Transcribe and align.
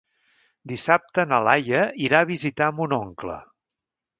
Dissabte 0.71 1.25
na 1.33 1.39
Laia 1.49 1.83
irà 2.07 2.25
a 2.25 2.27
visitar 2.33 2.71
mon 2.79 2.99
oncle. 2.99 3.37